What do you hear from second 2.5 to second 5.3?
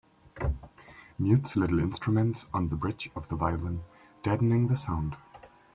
on the bridge of the violin, deadening the sound